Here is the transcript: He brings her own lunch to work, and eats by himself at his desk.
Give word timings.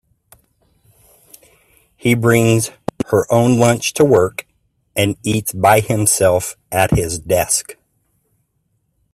He 1.95 2.15
brings 2.15 2.71
her 3.11 3.31
own 3.31 3.59
lunch 3.59 3.93
to 3.93 4.03
work, 4.03 4.47
and 4.95 5.15
eats 5.21 5.53
by 5.53 5.79
himself 5.79 6.57
at 6.71 6.89
his 6.89 7.19
desk. 7.19 7.77